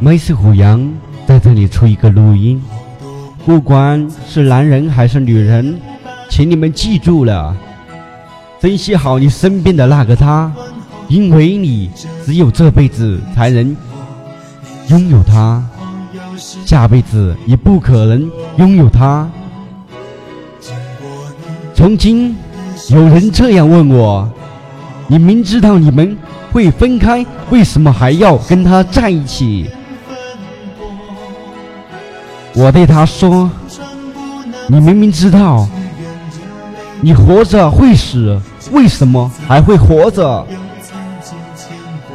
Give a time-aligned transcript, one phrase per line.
[0.00, 0.92] 每次虎阳
[1.26, 2.62] 在这里出一个录音
[3.46, 5.80] 不管是男人还是女人
[6.28, 7.56] 请你们记住了
[8.60, 10.52] 珍惜好你身边的那个他。
[11.14, 11.88] 因为你
[12.26, 13.76] 只有这辈子才能
[14.88, 15.62] 拥有他，
[16.66, 19.30] 下辈子也不可能拥有他。
[21.72, 22.34] 曾经，
[22.90, 24.28] 有人这样问我：
[25.06, 26.18] 你明知道你们
[26.50, 29.70] 会分开，为什么还要跟他在一起？
[32.56, 33.48] 我对他说
[34.66, 35.68] ：“你明明知道，
[37.00, 38.36] 你活着会死，
[38.72, 40.44] 为什么还会活着？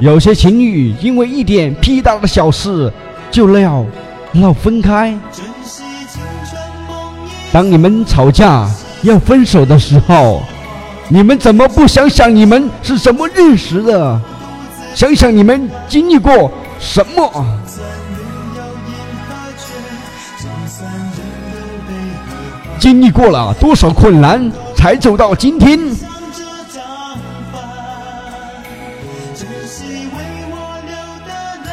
[0.00, 2.90] 有些情侣因为一点屁大的小事
[3.30, 3.84] 就闹
[4.32, 5.14] 闹分开。
[7.52, 8.66] 当你们吵架
[9.02, 10.42] 要分手的时候，
[11.08, 14.18] 你们怎么不想想你们是怎么认识的？
[14.94, 17.30] 想想你们经历过什么？”
[22.78, 25.78] 经历过了多少困难，才走到今天？
[29.40, 30.18] 珍惜为
[30.50, 30.92] 我流
[31.26, 31.32] 的
[31.64, 31.72] 泪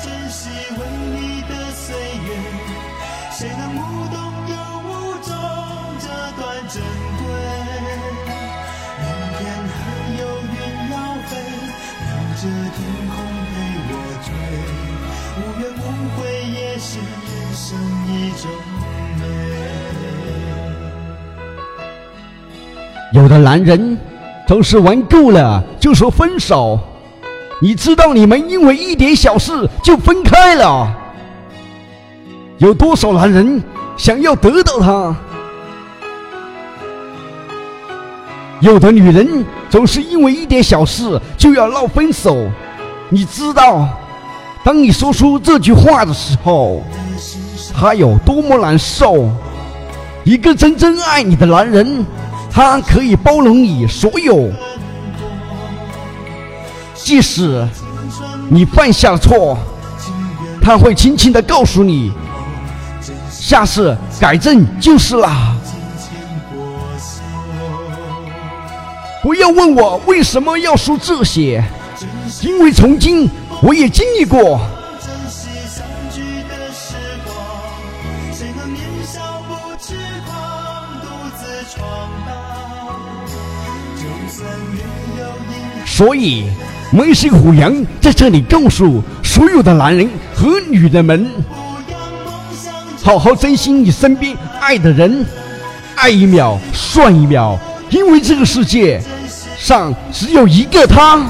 [0.00, 0.40] 珍惜
[0.78, 2.28] 为你的岁月
[3.32, 4.54] 谁能无动又
[4.86, 4.88] 无
[5.20, 5.26] 衷
[5.98, 6.06] 这
[6.40, 6.80] 段珍
[7.18, 7.24] 贵
[9.00, 9.04] 明
[9.36, 9.74] 天还
[10.16, 10.54] 有云
[10.92, 10.94] 要
[11.26, 11.30] 飞
[12.06, 12.08] 留
[12.38, 12.78] 着天
[13.10, 13.12] 空
[13.50, 13.52] 陪
[13.90, 13.90] 我
[14.22, 14.30] 追
[15.38, 15.80] 无怨无
[16.14, 16.20] 悔
[16.52, 17.66] 也是人生
[18.06, 18.46] 一种
[19.18, 19.20] 美
[23.12, 23.98] 有的男人
[24.46, 26.78] 总是玩够了就说分手
[27.62, 30.92] 你知道你们因为一点小事就分开了？
[32.58, 33.62] 有多少男人
[33.96, 35.14] 想要得到她？
[38.58, 42.50] 有的女人总是因为一点小事就要闹分手，
[43.08, 43.88] 你知道，
[44.64, 46.82] 当你说出这句话的时候，
[47.72, 49.30] 他有多么难受？
[50.24, 52.04] 一个真正爱你的男人。
[52.54, 54.50] 他可以包容你所有，
[57.04, 57.68] 即使
[58.48, 59.58] 你犯下了错，
[60.60, 62.12] 他会轻轻的告诉你，
[63.30, 65.56] 下次改正就是了。
[69.22, 71.62] 不要问我为什么要说这些，
[72.40, 73.28] 因为曾经
[73.62, 74.60] 我也经历过。
[85.84, 86.48] 所以，
[86.94, 91.26] 梅氏虎羊在这里告诉所有的男人和女人们：
[93.02, 95.24] 好好珍惜你身边爱的人，
[95.94, 97.58] 爱一秒算一秒，
[97.88, 99.02] 因为这个世界
[99.58, 101.24] 上只有一个他。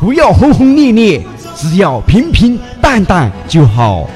[0.00, 1.22] 不要轰轰烈烈，
[1.54, 4.08] 只要平平淡淡就好。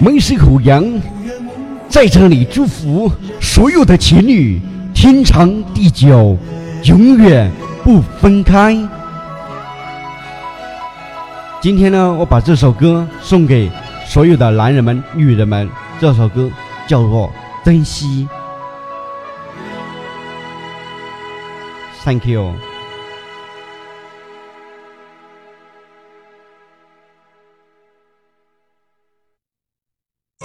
[0.00, 0.84] 门市口羊，
[1.88, 3.10] 在这里祝福
[3.40, 4.60] 所有的情侣
[4.94, 6.36] 天长地久，
[6.84, 7.50] 永远
[7.82, 8.76] 不分开。
[11.60, 13.68] 今天呢，我把这首歌送给
[14.06, 15.68] 所有的男人们、女人们。
[16.00, 16.48] 这首歌
[16.86, 17.28] 叫做
[17.64, 18.28] 《珍惜》。
[22.04, 22.67] Thank you。